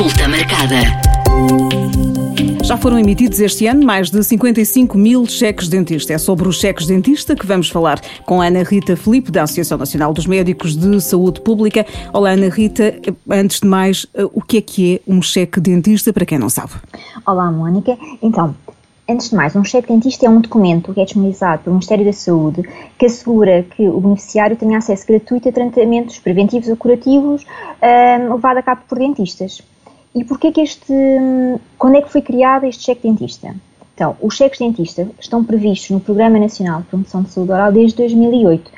[0.00, 0.76] Consulta marcada.
[2.64, 6.14] Já foram emitidos este ano mais de 55 mil cheques dentista.
[6.14, 9.76] É sobre os cheques dentista que vamos falar com a Ana Rita Felipe, da Associação
[9.76, 11.84] Nacional dos Médicos de Saúde Pública.
[12.14, 12.98] Olá, Ana Rita.
[13.28, 16.72] Antes de mais, o que é que é um cheque dentista, para quem não sabe?
[17.26, 17.98] Olá, Mónica.
[18.22, 18.54] Então,
[19.06, 22.12] Antes de mais, um cheque dentista é um documento que é disponibilizado pelo Ministério da
[22.12, 22.62] Saúde
[22.96, 27.44] que assegura que o beneficiário tenha acesso gratuito a tratamentos preventivos ou curativos
[27.82, 29.60] um, levado a cabo por dentistas.
[30.14, 30.92] E porquê que este,
[31.78, 33.54] quando é que foi criado este cheque dentista?
[33.94, 37.96] Então, os cheques dentista estão previstos no Programa Nacional de Promoção de Saúde Oral desde
[37.98, 38.70] 2008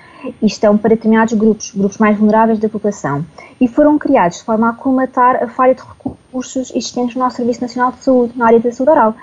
[0.43, 3.25] e estão para determinados grupos, grupos mais vulneráveis da população,
[3.61, 7.61] e foram criados de forma a colmatar a falha de recursos existentes no nosso Serviço
[7.61, 9.15] Nacional de Saúde, na área da saúde oral.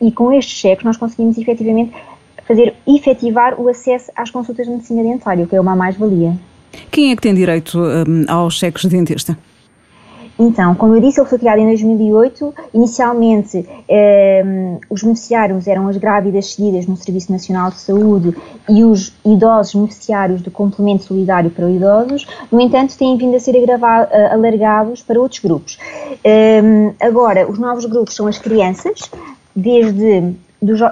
[0.00, 1.92] E com estes cheques nós conseguimos efetivamente
[2.46, 6.34] fazer efetivar o acesso às consultas de medicina dentária, o que é uma mais-valia.
[6.90, 9.36] Quem é que tem direito um, aos cheques de dentista?
[10.38, 12.54] Então, como eu disse, ele foi criado em 2008.
[12.72, 18.36] Inicialmente, eh, os beneficiários eram as grávidas seguidas no Serviço Nacional de Saúde
[18.68, 22.24] e os idosos beneficiários do complemento solidário para idosos.
[22.52, 25.76] No entanto, têm vindo a ser agravado, alargados para outros grupos.
[26.22, 29.10] Eh, agora, os novos grupos são as crianças,
[29.56, 30.36] desde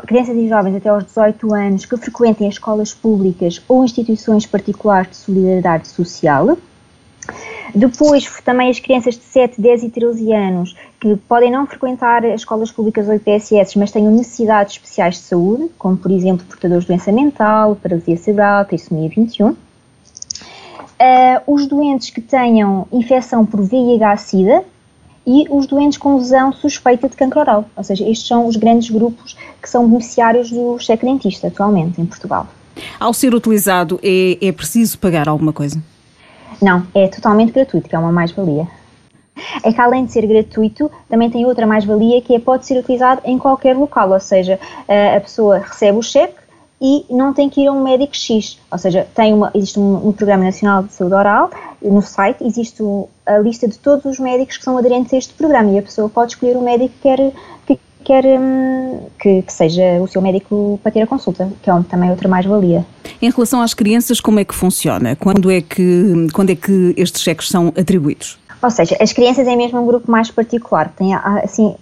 [0.06, 5.16] crianças e jovens até aos 18 anos que frequentem escolas públicas ou instituições particulares de
[5.16, 6.56] solidariedade social
[7.74, 12.40] depois, também as crianças de 7, 10 e 13 anos que podem não frequentar as
[12.40, 16.88] escolas públicas ou IPSS, mas tenham necessidades especiais de saúde, como por exemplo portadores de
[16.88, 19.48] doença mental, paralisia cerebral, trissomia 21.
[19.48, 19.56] Uh,
[21.46, 24.64] os doentes que tenham infecção por VIH-Sida
[25.26, 27.64] e os doentes com lesão suspeita de cancro oral.
[27.76, 32.06] Ou seja, estes são os grandes grupos que são beneficiários do cheque dentista atualmente em
[32.06, 32.46] Portugal.
[32.98, 35.82] Ao ser utilizado, é, é preciso pagar alguma coisa?
[36.60, 38.66] Não, é totalmente gratuito, que é uma mais-valia.
[39.62, 43.20] É que além de ser gratuito, também tem outra mais-valia que é pode ser utilizado
[43.24, 44.58] em qualquer local, ou seja,
[45.14, 46.34] a pessoa recebe o cheque
[46.80, 50.08] e não tem que ir a um médico X, ou seja, tem uma, existe um,
[50.08, 51.50] um Programa Nacional de Saúde Oral,
[51.82, 52.82] no site existe
[53.24, 55.70] a lista de todos os médicos que são aderentes a este programa.
[55.70, 57.32] E a pessoa pode escolher o médico que quer,
[57.66, 61.74] que, quer hum, que, que, seja o seu médico para ter a consulta, que é
[61.90, 62.86] também outra mais-valia.
[63.20, 65.16] Em relação às crianças, como é que funciona?
[65.16, 68.38] Quando é que, quando é que estes cheques são atribuídos?
[68.62, 71.74] Ou seja, as crianças é mesmo um grupo mais particular, tem, assim,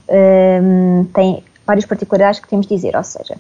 [0.63, 3.37] um, tem várias particularidades que temos de dizer, ou seja,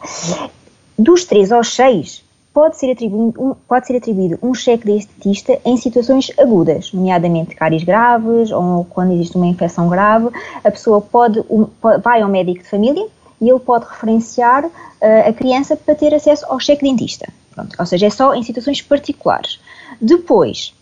[0.98, 2.22] dos 3 aos 6
[2.54, 7.82] pode ser atribuído um, pode ser atribuído um cheque dentista em situações agudas, nomeadamente cáries
[7.82, 10.28] graves ou quando existe uma infecção grave,
[10.62, 11.66] a pessoa pode, um,
[12.02, 13.06] vai ao médico de família
[13.40, 14.70] e ele pode referenciar uh,
[15.28, 17.28] a criança para ter acesso ao cheque dentista.
[17.52, 19.60] Pronto, ou seja, é só em situações particulares.
[20.00, 20.72] Depois,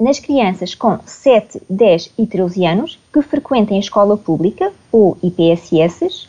[0.00, 6.28] nas crianças com 7, 10 e 13 anos que frequentem a escola pública ou IPSS,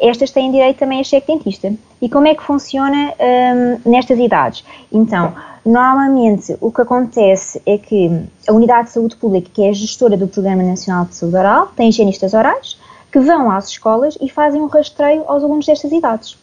[0.00, 1.72] estas têm direito também a cheque dentista.
[2.00, 4.64] E como é que funciona um, nestas idades?
[4.92, 5.32] Então,
[5.64, 8.10] normalmente o que acontece é que
[8.46, 11.68] a Unidade de Saúde Pública, que é a gestora do Programa Nacional de Saúde Oral,
[11.76, 12.78] tem higienistas orais
[13.10, 16.36] que vão às escolas e fazem um rastreio aos alunos destas idades.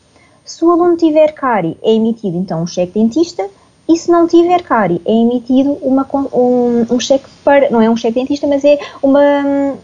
[0.45, 3.47] Se o aluno tiver cárie, é emitido então um cheque dentista
[3.87, 7.97] e se não tiver cárie, é emitido uma, um, um cheque para, não é um
[7.97, 9.77] cheque dentista, mas é uma, uh,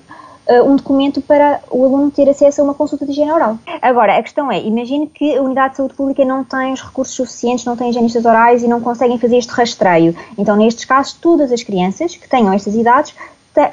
[0.63, 3.57] um documento para o aluno ter acesso a uma consulta de higiene oral.
[3.81, 7.15] Agora, a questão é, imagine que a Unidade de Saúde Pública não tem os recursos
[7.15, 10.15] suficientes, não tem higienistas orais e não conseguem fazer este rastreio.
[10.37, 13.13] Então, nestes casos, todas as crianças que tenham estas idades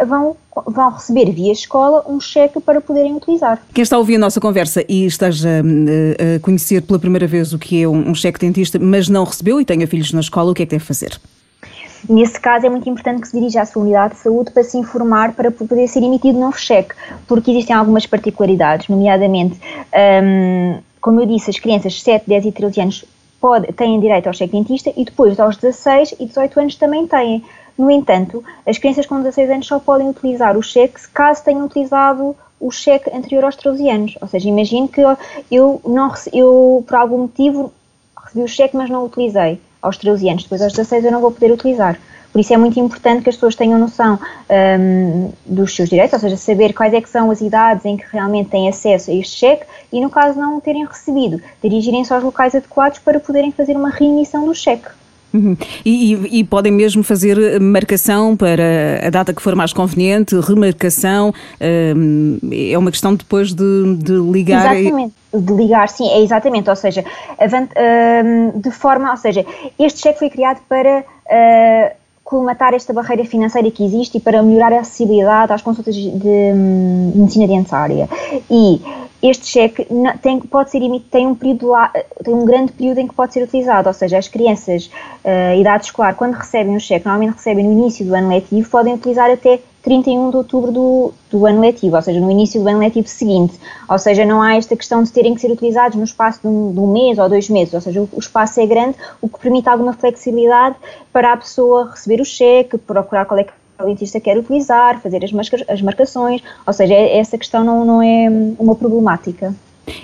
[0.06, 0.36] vão,
[0.66, 3.60] vão receber via escola um cheque para poderem utilizar.
[3.72, 7.52] Quem está a ouvir a nossa conversa e esteja uh, a conhecer pela primeira vez
[7.52, 10.50] o que é um, um cheque dentista, mas não recebeu e tenha filhos na escola,
[10.50, 11.20] o que é que deve fazer?
[12.08, 14.76] Nesse caso, é muito importante que se dirija à sua unidade de saúde para se
[14.76, 16.94] informar para poder ser emitido novo cheque,
[17.26, 19.58] porque existem algumas particularidades, nomeadamente,
[20.22, 23.04] um, como eu disse, as crianças de 7, 10 e 13 anos
[23.40, 27.44] pode, têm direito ao cheque dentista e depois aos 16 e 18 anos também têm.
[27.76, 32.36] No entanto, as crianças com 16 anos só podem utilizar o cheque caso tenham utilizado
[32.60, 34.18] o cheque anterior aos 13 anos.
[34.20, 35.00] Ou seja, imagine que
[35.50, 37.72] eu, não, eu por algum motivo,
[38.16, 41.20] recebi o cheque, mas não o utilizei aos 13 anos, depois aos 16 eu não
[41.20, 41.98] vou poder utilizar.
[42.32, 44.18] Por isso é muito importante que as pessoas tenham noção
[44.80, 48.04] um, dos seus direitos, ou seja, saber quais é que são as idades em que
[48.10, 52.24] realmente têm acesso a este cheque e, no caso não o terem recebido, dirigirem-se aos
[52.24, 54.88] locais adequados para poderem fazer uma reemissão do cheque.
[55.34, 55.56] Uhum.
[55.84, 61.34] E, e, e, podem mesmo fazer marcação para a data que for mais conveniente, remarcação,
[61.96, 64.76] hum, é uma questão depois de, de ligar.
[64.76, 65.14] Exatamente.
[65.34, 69.44] De ligar, sim, é exatamente, ou seja, hum, de forma, ou seja,
[69.76, 74.72] este cheque foi criado para uh, colmatar esta barreira financeira que existe e para melhorar
[74.72, 76.52] a acessibilidade às consultas de,
[77.14, 78.08] medicina dentária.
[78.48, 78.80] E
[79.22, 79.86] este cheque
[80.20, 80.80] tem, pode ser,
[81.10, 81.72] tem, um período
[82.22, 84.90] tem um grande período em que pode ser utilizado, ou seja, as crianças,
[85.24, 88.94] uh, idade escolar, quando recebem o cheque, normalmente recebem no início do ano letivo, podem
[88.94, 92.78] utilizar até 31 de outubro do, do ano letivo, ou seja, no início do ano
[92.78, 93.54] letivo seguinte.
[93.88, 96.72] Ou seja, não há esta questão de terem que ser utilizados no espaço de um,
[96.72, 99.38] de um mês ou dois meses, ou seja, o, o, espaço é grande, o que
[99.38, 100.76] permite alguma flexibilidade
[101.12, 105.24] para a pessoa receber o cheque, procurar qual é que o dentista quer utilizar, fazer
[105.24, 108.28] as, marca, as marcações, ou seja, é, essa questão não, não é
[108.58, 109.54] uma problemática.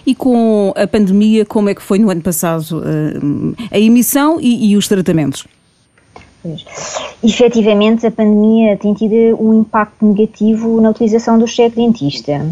[0.06, 4.70] E com a pandemia, como é que foi no ano passado eh, a emissão e,
[4.70, 5.46] e os tratamentos?
[6.42, 6.64] Pois.
[7.22, 12.46] Efetivamente, a pandemia tem tido um impacto negativo na utilização do cheque dentista.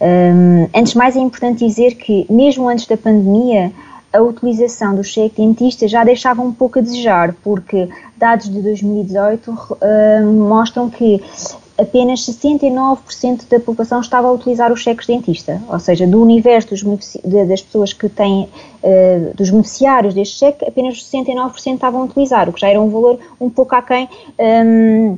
[0.00, 3.72] Um, antes de mais, é importante dizer que, mesmo antes da pandemia,
[4.12, 9.50] a utilização do cheque dentista já deixava um pouco a desejar, porque dados de 2018
[9.50, 11.22] uh, mostram que
[11.78, 16.82] apenas 69% da população estava a utilizar os cheques dentista, ou seja, do universo dos
[17.24, 18.48] das pessoas que têm,
[18.82, 22.90] uh, dos beneficiários deste cheque, apenas 69% estavam a utilizar, o que já era um
[22.90, 24.08] valor um pouco aquém
[24.38, 25.16] um,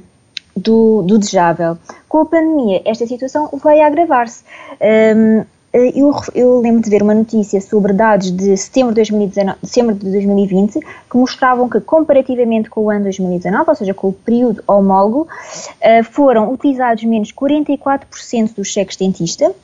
[0.57, 1.79] do, do desejável.
[2.09, 4.45] Com a pandemia, esta situação veio a agravar-se.
[4.81, 9.59] Um, eh, eu, eu, lembro de ver uma notícia sobre dados de setembro de, 2019,
[9.63, 14.13] setembro de 2020 que mostravam que, comparativamente com o ano 2019, ou seja, com o
[14.13, 15.27] período homólogo,
[15.81, 19.55] eh, foram utilizados menos 44% dos cheques dentista,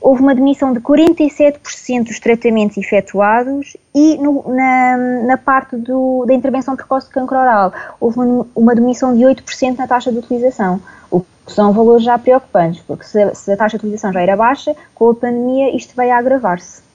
[0.00, 6.34] houve uma diminuição de 47% dos tratamentos efetuados e no, na, na, parte do, da
[6.34, 10.80] intervenção precoce de cancro oral houve uma, uma diminuição de 8% na taxa de utilização,
[11.10, 14.36] o que são valores já preocupantes, porque se, se a taxa de utilização já era
[14.36, 16.88] baixa, com a pandemia isto veio a agravar-se.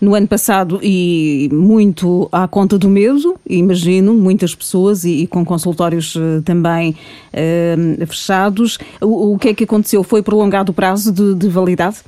[0.00, 5.44] No ano passado, e muito à conta do medo, imagino, muitas pessoas e, e com
[5.44, 6.96] consultórios uh, também
[7.32, 10.02] uh, fechados, o, o, que é que aconteceu?
[10.02, 11.98] Foi prolongado o prazo de, de validade?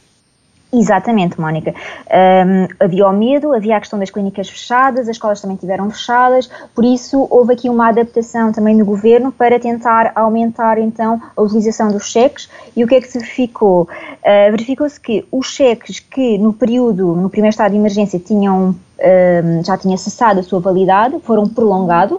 [0.79, 1.75] Exatamente, Mónica.
[2.11, 6.51] Um, havia o medo, havia a questão das clínicas fechadas, as escolas também tiveram fechadas,
[6.75, 11.91] por isso houve aqui uma adaptação também do governo para tentar aumentar então a utilização
[11.91, 12.51] dos cheques.
[12.77, 13.85] E o que é que se verificou?
[13.85, 19.65] Uh, Verificou-se que os cheques que no período, no primeiro estado de emergência, tinham, um,
[19.65, 22.19] já tinha cessado a sua validade, foram prolongados.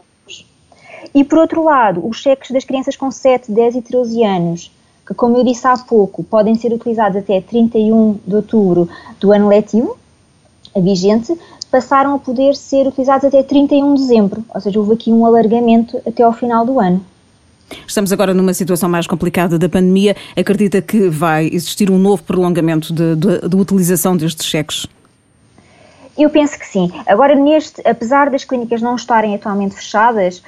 [1.14, 4.72] E por outro lado, os cheques das crianças com 7, 10 e 13 anos
[5.08, 8.90] que, como eu disse há pouco, podem ser utilizados até 31 de outubro
[9.20, 9.98] do ano letivo,
[10.76, 11.36] vigente,
[11.72, 15.98] passaram a poder ser utilizados até 31 de dezembro, ou seja, houve aqui um alargamento
[16.06, 17.04] até ao final do ano.
[17.86, 20.16] Estamos agora numa situação mais complicada da pandemia.
[20.38, 24.88] Acredita que vai existir um novo prolongamento de utilização destes cheques?
[26.18, 26.92] Eu penso que sim.
[27.06, 30.42] Agora, neste, apesar das clínicas não estarem atualmente fechadas,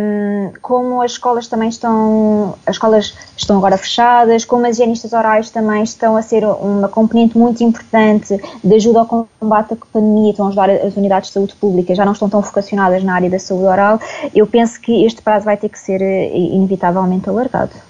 [0.00, 5.50] um, como as escolas também estão, as escolas estão agora fechadas, como as higienistas orais
[5.50, 10.46] também estão a ser uma componente muito importante de ajuda ao combate à pandemia, estão
[10.46, 13.38] a ajudar as unidades de saúde pública, já não estão tão focacionadas na área da
[13.38, 14.00] saúde oral,
[14.34, 17.87] eu penso que este prazo vai ter que ser eh, inevitavelmente alargado.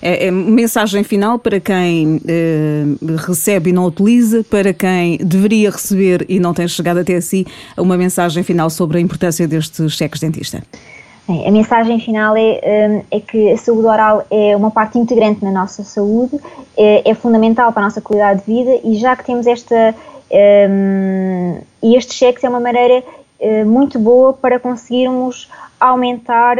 [0.00, 2.84] É, é, mensagem final para quem eh,
[3.26, 7.46] recebe e não utiliza, para quem deveria receber e não tem chegado até si,
[7.76, 10.62] uma mensagem final sobre a importância destes cheques dentista.
[11.28, 15.50] A mensagem final é, eh, é, que a saúde oral é uma parte integrante na
[15.50, 16.38] nossa saúde,
[16.76, 19.94] é, é fundamental para a nossa qualidade de vida e já que temos esta.
[20.28, 23.02] Um, e estes cheques é uma maneira
[23.64, 25.48] muito boa para conseguirmos
[25.78, 26.56] aumentar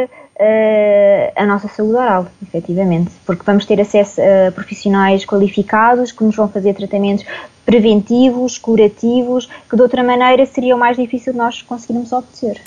[1.35, 6.49] a nossa saúde oral, efetivamente, porque vamos ter acesso a profissionais qualificados que nos vão
[6.49, 7.25] fazer tratamentos
[7.67, 12.63] preventivos, curativos, que de outra maneira seria o mais difícil de nós conseguirmos obter.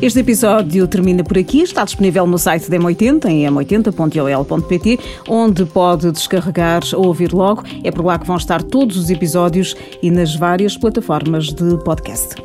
[0.00, 4.98] Este episódio termina por aqui, está disponível no site da M80, em m80.ol.pt,
[5.28, 7.62] onde pode descarregar ou ouvir logo.
[7.84, 12.36] É por lá que vão estar todos os episódios e nas várias plataformas de podcast.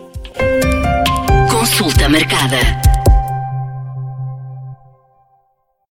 [1.50, 3.03] Consulta marcada.